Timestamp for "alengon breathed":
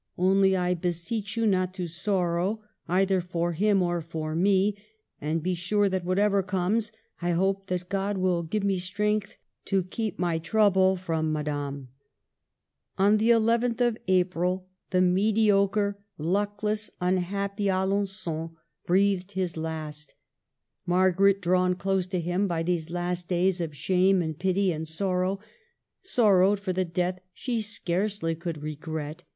17.65-19.33